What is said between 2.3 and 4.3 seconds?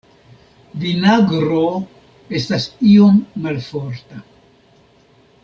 estas iom malforta.